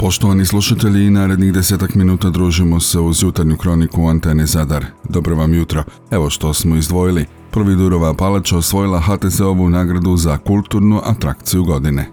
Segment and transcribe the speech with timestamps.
[0.00, 4.84] Poštovani slušatelji, i narednih desetak minuta družimo se uz jutarnju kroniku Antene Zadar.
[5.08, 5.84] Dobro vam jutro.
[6.10, 7.26] Evo što smo izdvojili.
[7.50, 12.10] Providurova palača osvojila HTZ-ovu nagradu za kulturnu atrakciju godine.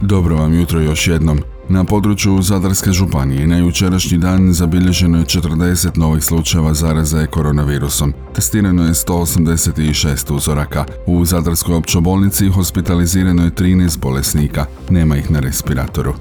[0.00, 1.55] Dobro vam jutro još jednom.
[1.68, 8.12] Na području Zadarske županije na jučerašnji dan zabilježeno je 40 novih slučajeva zaraze koronavirusom.
[8.34, 10.84] Testirano je 186 uzoraka.
[11.06, 14.66] U Zadarskoj općobolnici hospitalizirano je 13 bolesnika.
[14.90, 16.14] Nema ih na respiratoru.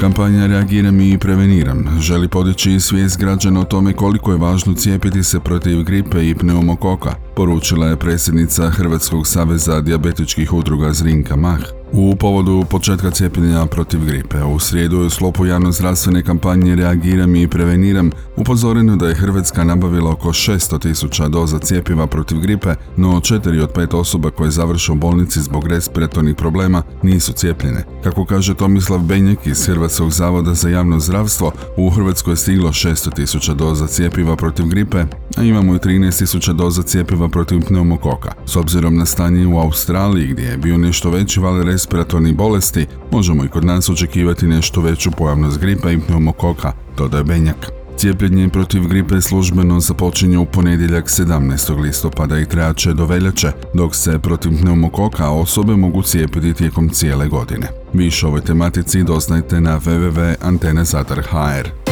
[0.00, 5.40] Kampanja Reagiram i preveniram želi podići svijest građana o tome koliko je važno cijepiti se
[5.40, 11.79] protiv gripe i pneumokoka, poručila je predsjednica Hrvatskog saveza dijabetičkih udruga Zrinka Mah.
[11.92, 17.48] U povodu početka cijepljenja protiv gripe u srijedu je u sklopu javno-zdravstvene kampanje Reagiram i
[17.48, 23.60] preveniram upozoreno da je Hrvatska nabavila oko 600 tisuća doza cijepiva protiv gripe, no četiri
[23.60, 27.84] od pet osoba koje završe u bolnici zbog respiratornih problema nisu cijepljene.
[28.04, 33.14] Kako kaže Tomislav Benjek iz Hrvatskog zavoda za javno zdravstvo, u Hrvatskoj je stiglo 600
[33.14, 35.04] tisuća doza cijepiva protiv gripe,
[35.36, 38.32] a imamo i 13 tisuća doza cijepiva protiv pneumokoka.
[38.46, 43.44] S obzirom na stanje u Australiji gdje je bio nešto veći val respiratornih bolesti, možemo
[43.44, 47.70] i kod nas očekivati nešto veću pojavnost gripa i pneumokoka, dodaje Benjak.
[47.96, 51.80] Cijepljenje protiv gripe službeno započinje u ponedjeljak 17.
[51.80, 57.68] listopada i trajaće do veljače, dok se protiv pneumokoka osobe mogu cijepiti tijekom cijele godine.
[57.92, 61.89] Više o ovoj tematici doznajte na www.antenezatar.hr.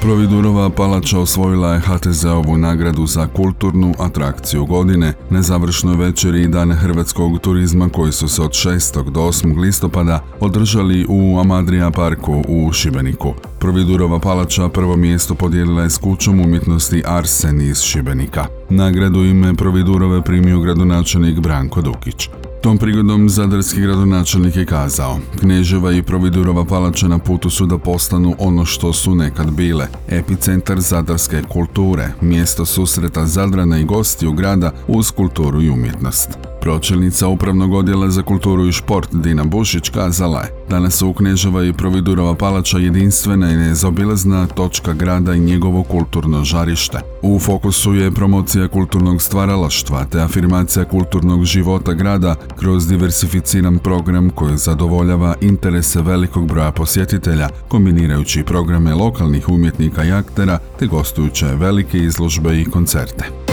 [0.00, 6.72] Providurova palača osvojila je HTZ-ovu nagradu za kulturnu atrakciju godine na završnoj večeri i dan
[6.72, 9.10] hrvatskog turizma koji su se od 6.
[9.10, 9.60] do 8.
[9.60, 13.34] listopada održali u Amadrija parku u Šibeniku.
[13.58, 18.46] Providurova palača prvo mjesto podijelila je s kućom umjetnosti Arsen iz Šibenika.
[18.70, 22.30] Nagradu ime Providurove primio gradonačelnik Branko Dukić.
[22.60, 28.34] Tom prigodom zadarski gradonačelnik je kazao, Kneževa i Providurova palača na putu su da postanu
[28.38, 35.10] ono što su nekad bile, epicentar zadarske kulture, mjesto susreta Zadrana i gostiju grada uz
[35.10, 36.28] kulturu i umjetnost.
[36.68, 41.64] Pročelnica Upravnog odjela za kulturu i šport Dina Bušić kazala je Danas su u Kneževa
[41.64, 46.98] i Providurova palača jedinstvena i nezaobilazna točka grada i njegovo kulturno žarište.
[47.22, 54.56] U fokusu je promocija kulturnog stvaralaštva te afirmacija kulturnog života grada kroz diversificiran program koji
[54.56, 62.60] zadovoljava interese velikog broja posjetitelja, kombinirajući programe lokalnih umjetnika i aktera te gostujuće velike izložbe
[62.60, 63.47] i koncerte.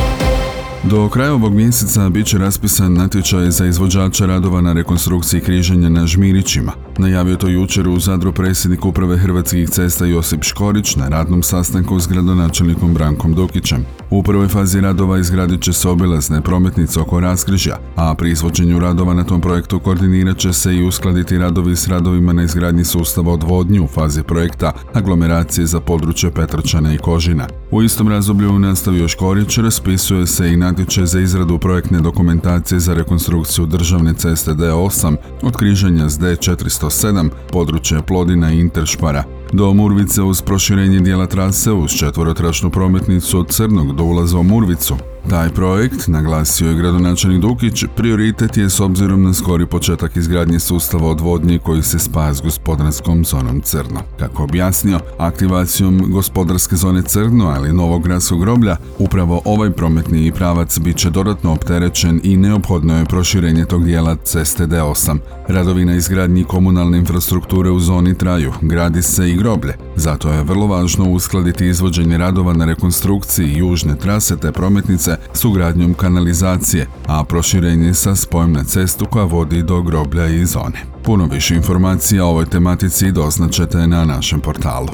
[0.89, 6.07] Do kraja ovog mjeseca bit će raspisan natječaj za izvođača radova na rekonstrukciji križanja na
[6.07, 6.71] Žmirićima.
[6.97, 12.07] Najavio to jučer u Zadru predsjednik uprave Hrvatskih cesta Josip Škorić na radnom sastanku s
[12.07, 13.85] gradonačelnikom Brankom Dukićem.
[14.09, 19.13] U prvoj fazi radova izgradit će se obilazne prometnice oko raskrižja, a pri izvođenju radova
[19.13, 23.83] na tom projektu koordinirat će se i uskladiti radovi s radovima na izgradnji sustava odvodnju
[23.83, 27.47] u fazi projekta aglomeracije za područje Petrčana i Kožina.
[27.71, 33.65] U istom razdoblju nastavio Škorić raspisuje se i natječaj za izradu projektne dokumentacije za rekonstrukciju
[33.65, 39.23] državne ceste D8 od križanja s D407 područje Plodina i Interšpara
[39.55, 44.95] do Murvice uz proširenje dijela trase uz četvorotračnu prometnicu od Crnog do ulaza u Murvicu.
[45.29, 51.07] Taj projekt, naglasio je gradonačelnik Dukić, prioritet je s obzirom na skori početak izgradnje sustava
[51.07, 54.01] odvodnje koji se spaja s gospodarskom zonom Crno.
[54.19, 60.97] Kako objasnio, aktivacijom gospodarske zone Crno, ali novog gradskog groblja, upravo ovaj prometni pravac bit
[60.97, 65.17] će dodatno opterećen i neophodno je proširenje tog dijela ceste D8.
[65.47, 70.67] Radovi na izgradnji komunalne infrastrukture u zoni traju, gradi se i groblje, zato je vrlo
[70.67, 77.93] važno uskladiti izvođenje radova na rekonstrukciji južne trase te prometnice s ugradnjom kanalizacije, a proširenje
[77.93, 80.85] sa spojem na cestu koja vodi do groblja i zone.
[81.03, 84.87] Puno više informacija o ovoj tematici doznačete na našem portalu.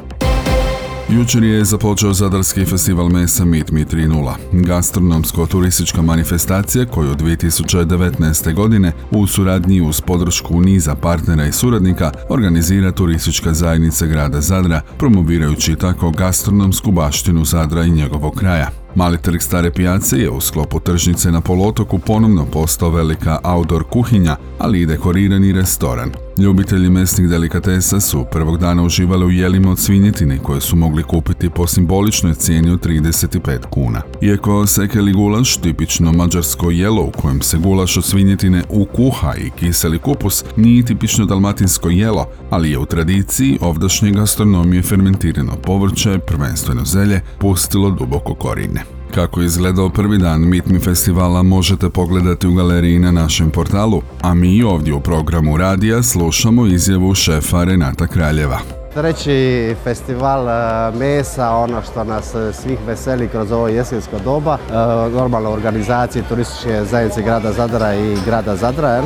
[1.12, 8.54] Jučer je započeo Zadarski festival Mesa Meet Me 3.0, gastronomsko-turistička manifestacija koju od 2019.
[8.54, 15.75] godine u suradnji uz podršku niza partnera i suradnika organizira turistička zajednica grada Zadra, promovirajući
[15.75, 18.81] tako gastronomsku baštinu Zadra i njegovog kraja.
[18.96, 24.36] Mali trg stare pijace je u sklopu tržnice na polotoku ponovno postao velika outdoor kuhinja,
[24.60, 26.12] ali i dekorirani restoran.
[26.42, 31.50] Ljubitelji mesnih delikatesa su prvog dana uživali u jelima od svinjetine koje su mogli kupiti
[31.50, 34.02] po simboličnoj cijeni od 35 kuna.
[34.22, 40.00] Iako sekeli gulaš, tipično mađarsko jelo u kojem se gulaš od svinjetine ukuha i kiseli
[40.00, 47.22] kupus, nije tipično dalmatinsko jelo, ali je u tradiciji ovdašnje gastronomije fermentirano povrće, prvenstveno zelje,
[47.40, 49.00] pustilo duboko korine.
[49.16, 54.34] Kako je izgledao prvi dan Mitmi festivala možete pogledati u galeriji na našem portalu, a
[54.34, 58.60] mi ovdje u programu radija slušamo izjavu šefa Renata Kraljeva.
[58.94, 64.74] Treći festival e, mesa, ono što nas e, svih veseli kroz ovo jesensko doba, e,
[65.10, 69.04] normalno organizacije turističke zajednice grada Zadra i grada Zadra.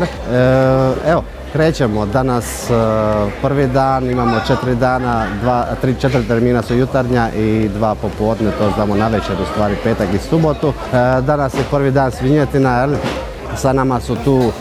[1.07, 1.23] Evo,
[1.55, 2.67] krećemo danas
[3.41, 5.25] prvi dan, imamo četiri dana,
[5.81, 10.07] tri, četiri termina su jutarnja i dva popodne, to znamo na večer, u stvari petak
[10.13, 10.73] i subotu.
[11.21, 12.87] Danas je prvi dan svinjetina,
[13.55, 14.51] sa nama su tu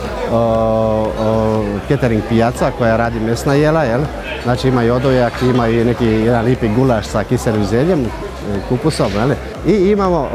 [1.88, 4.00] catering pijaca koja radi mesna jela, jel?
[4.44, 8.06] Znači ima i odojak, ima i neki jedan lipi gulaš sa kiselim zeljem, e,
[8.68, 9.30] kupusom, jel?
[9.66, 10.28] I imamo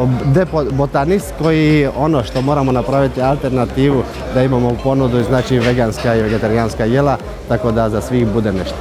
[0.72, 4.04] botanist koji ono što moramo napraviti alternativu
[4.34, 7.18] da imamo ponudu znači veganska i vegetarijanska jela,
[7.48, 8.76] tako da za svih bude nešto.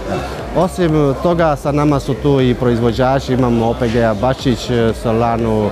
[0.57, 4.71] Osim toga sa nama su tu i proizvođači, imamo OPG-a Bačić,
[5.03, 5.67] Solanu,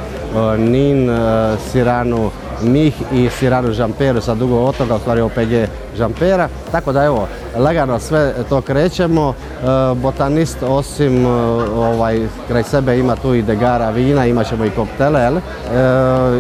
[0.55, 2.31] e, Nin, e, Siranu,
[2.63, 5.53] Mih i Siranu Žamperu sa Dugo otoga, u stvari OPG
[5.97, 6.49] Žampera.
[6.73, 7.29] Tako da evo,
[7.59, 9.35] lagano sve to krećemo.
[9.57, 14.71] E, botanist osim e, ovaj, kraj sebe ima tu i degara vina, imat ćemo i
[14.71, 15.33] koktele, e,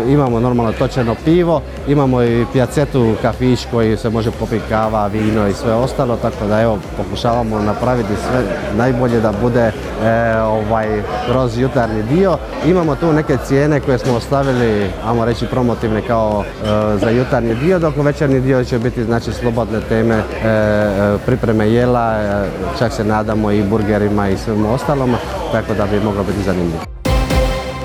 [0.08, 5.52] imamo normalno točeno pivo, imamo i pijacetu kafić koji se može popiti kava, vino i
[5.52, 8.42] sve ostalo, tako da evo pokušavamo napraviti sve
[8.76, 9.72] najbolje da bude
[10.42, 12.38] ovaj, kroz jutarnji dio.
[12.66, 16.44] Imamo tu neke cijene koje smo ostavili, ajmo reći promotivne kao
[17.00, 20.22] za jutarnji dio, dok večernji dio će biti znači slobodne teme
[21.26, 22.18] pripreme jela,
[22.78, 25.14] čak se nadamo i burgerima i svemu ostalom,
[25.52, 26.78] tako da bi moglo biti zanimljivo.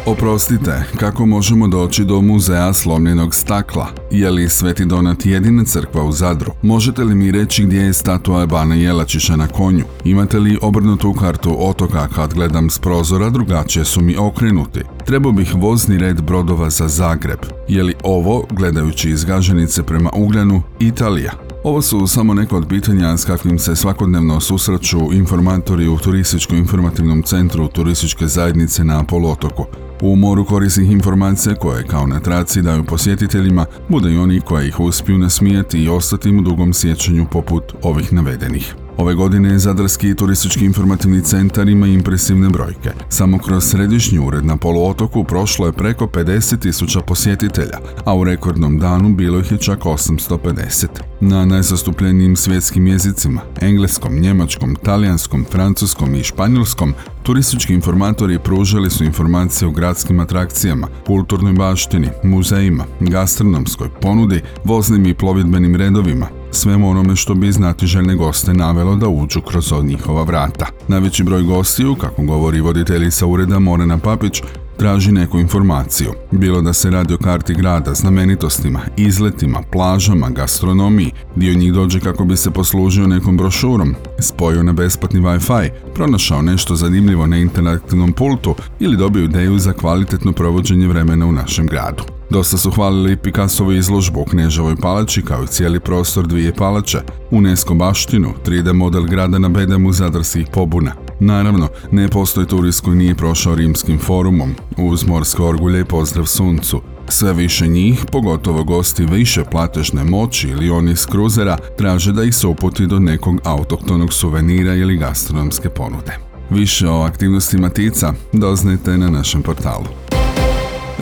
[0.05, 3.87] Oprostite, kako možemo doći do muzeja slomljenog stakla?
[4.11, 6.51] Je li Sveti Donat jedina crkva u Zadru?
[6.61, 9.83] Možete li mi reći gdje je statua Bana Jelačića na konju?
[10.03, 14.83] Imate li obrnutu kartu otoka kad gledam s prozora, drugačije su mi okrenuti?
[15.05, 17.39] Trebao bih vozni red brodova za Zagreb.
[17.67, 21.31] Je li ovo, gledajući iz Gaženice prema Ugljanu, Italija?
[21.63, 27.67] Ovo su samo neka od pitanja s kakvim se svakodnevno susreću informatori u Turističko-informativnom centru
[27.67, 29.65] turističke zajednice na poluotoku.
[30.01, 34.79] U moru korisnih informacija koje kao na traci daju posjetiteljima, bude i oni koji ih
[34.79, 38.75] uspiju nasmijati i ostati u dugom sjećanju poput ovih navedenih.
[38.97, 42.91] Ove godine Zadarski turistički informativni centar ima impresivne brojke.
[43.09, 49.09] Samo kroz središnji ured na poluotoku prošlo je preko 50.000 posjetitelja, a u rekordnom danu
[49.09, 50.87] bilo ih je čak 850.
[51.19, 56.93] Na najzastupljenijim svjetskim jezicima, engleskom, njemačkom, talijanskom, francuskom i španjolskom,
[57.23, 65.13] turistički informatori pružali su informacije o gradskim atrakcijama, kulturnoj baštini, muzejima, gastronomskoj ponudi, voznim i
[65.13, 70.67] plovidbenim redovima, svemu onome što bi znatiželjne goste navelo da uđu kroz od njihova vrata.
[70.87, 74.41] Najveći broj gostiju, kako govori voditeljica ureda Morena Papić,
[74.77, 76.11] traži neku informaciju.
[76.31, 82.25] Bilo da se radi o karti grada, znamenitostima, izletima, plažama, gastronomiji, dio njih dođe kako
[82.25, 88.55] bi se poslužio nekom brošurom, spojio na besplatni Wi-Fi, pronašao nešto zanimljivo na interaktivnom pultu
[88.79, 92.20] ili dobio ideju za kvalitetno provođenje vremena u našem gradu.
[92.31, 96.97] Dosta su hvalili Picassovu izložbu u Kneževoj palači kao i cijeli prostor dvije palače,
[97.31, 100.91] UNESCO baštinu, 3D model grada na bedemu zadarskih pobuna.
[101.19, 106.81] Naravno, ne postoji turist koji nije prošao rimskim forumom, uz morske orgulje i pozdrav suncu.
[107.07, 112.35] Sve više njih, pogotovo gosti više platežne moći ili oni iz kruzera, traže da ih
[112.35, 116.17] se uputi do nekog autoktonog suvenira ili gastronomske ponude.
[116.49, 119.85] Više o aktivnostima Tica doznajte na našem portalu.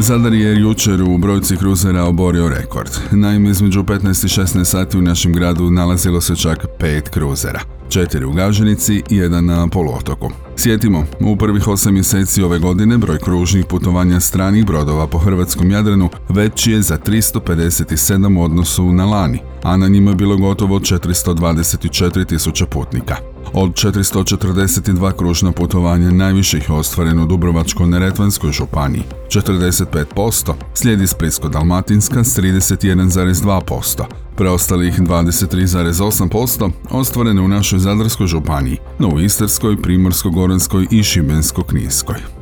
[0.01, 2.89] Zadar je jučer u brojci kruzera oborio rekord.
[3.11, 7.61] Naime, između 15 i 16 sati u našem gradu nalazilo se čak pet kruzera.
[7.89, 10.31] Četiri u Gaženici i jedan na poluotoku.
[10.57, 16.09] Sjetimo, u prvih 8 mjeseci ove godine broj kružnih putovanja stranih brodova po hrvatskom Jadranu
[16.29, 22.25] veći je za 357 u odnosu na lani, a na njima je bilo gotovo 424
[22.25, 23.15] tisuća putnika.
[23.53, 32.37] Od 442 kružna putovanja najviše ih je ostvareno u Dubrovačko-neretvanskoj županiji, 45%, slijedi Splitsko-dalmatinska s
[32.37, 34.03] 31,2%,
[34.35, 42.38] preostalih 23,8% ostvarene u našoj Zadarskoj županiji, no u Istarskoj, Primorsko-Goranskoj i Šibensko-Kninskoj.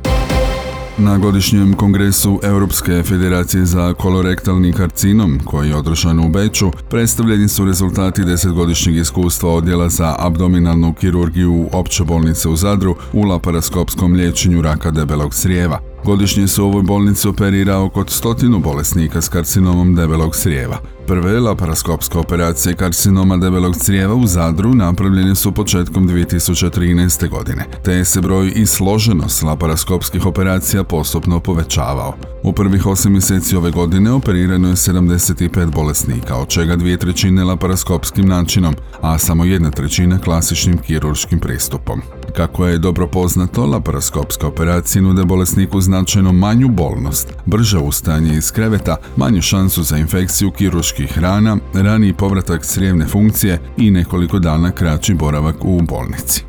[1.00, 7.64] Na godišnjem kongresu Europske federacije za kolorektalni karcinom, koji je održan u Beču, predstavljeni su
[7.64, 14.90] rezultati desetgodišnjeg iskustva odjela za abdominalnu kirurgiju opće bolnice u Zadru u laparaskopskom liječenju raka
[14.90, 15.80] debelog crijeva.
[16.04, 20.78] Godišnje se u ovoj bolnici operira oko stotinu bolesnika s karcinomom debelog crijeva.
[21.06, 27.28] Prve laparaskopske operacije karcinoma debelog crijeva u Zadru napravljene su početkom 2013.
[27.28, 32.14] godine, te se broj i složenost laparaskopskih operacija postupno povećavao.
[32.42, 38.28] U prvih 8 mjeseci ove godine operirano je 75 bolesnika, od čega dvije trećine laparaskopskim
[38.28, 42.02] načinom, a samo jedna trećina klasičnim kirurškim pristupom.
[42.36, 48.96] Kako je dobro poznato, laparaskopske operacije nude bolesniku značajno manju bolnost, brže ustajanje iz kreveta,
[49.16, 55.56] manju šansu za infekciju kirurških rana, raniji povratak crijevne funkcije i nekoliko dana kraći boravak
[55.60, 56.47] u bolnici.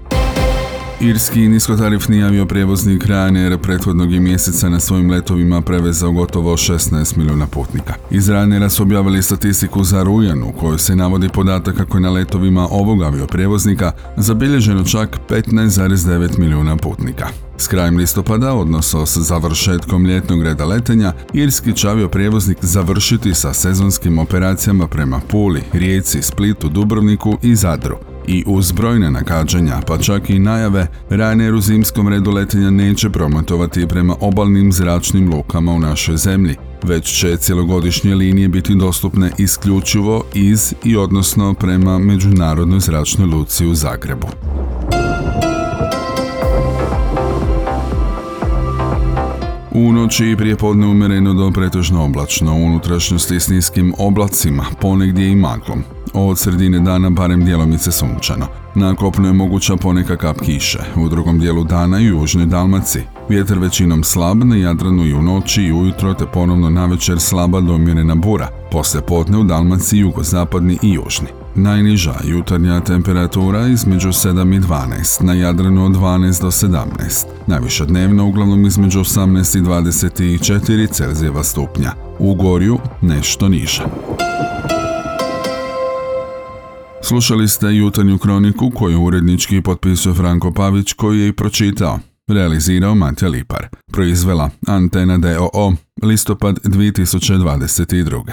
[1.02, 7.94] Irski niskotarifni avioprijevoznik Ryanair prethodnog je mjeseca na svojim letovima prevezao gotovo 16 milijuna putnika.
[8.12, 12.10] Iz Ryanaira su objavili statistiku za rujan u kojoj se navodi podatak kako je na
[12.10, 17.28] letovima ovog avioprijevoznika zabilježeno čak 15,9 milijuna putnika.
[17.58, 24.20] S krajem listopada, odnosno s završetkom ljetnog reda letenja, irski će avioprijevoznik završiti sa sezonskim
[24.20, 27.98] operacijama prema Puli, Rijeci, Splitu, Dubrovniku i Zadru
[28.30, 33.88] i uz brojne nakađenja, pa čak i najave, Ryanair u zimskom redu letenja neće prometovati
[33.88, 40.74] prema obalnim zračnim lukama u našoj zemlji, već će cjelogodišnje linije biti dostupne isključivo iz
[40.84, 44.28] i odnosno prema Međunarodnoj zračnoj luci u Zagrebu.
[49.72, 55.36] U noći i prije podne umjereno do pretežno oblačno, unutrašnjosti s niskim oblacima, ponegdje i
[55.36, 55.99] maglom.
[56.14, 58.48] Od sredine dana barem djelomice sunčano.
[58.76, 63.00] Na kopnu je moguća poneka kap kiše, u drugom dijelu dana i južnoj Dalmaci.
[63.30, 68.16] Vjetar većinom slab na Jadranu i u noći i ujutro te ponovno navečer slaba domjerena
[68.16, 68.48] bura.
[68.72, 71.28] Poslije potne u Dalmaci jugozapadni i južni.
[71.56, 77.26] Najniža jutarnja temperatura između 7 i 12, na Jadranu od 12 do 17.
[77.48, 81.92] Najviša dnevna uglavnom između 18 i 24 Celzijeva stupnja.
[82.20, 83.84] U Gorju nešto niža.
[87.10, 92.00] Slušali ste jutarnju kroniku koju urednički potpisuje Franko Pavić koji je i pročitao.
[92.28, 93.68] Realizirao Matja Lipar.
[93.92, 95.74] Proizvela Antena DOO,
[96.04, 98.32] listopad 2022.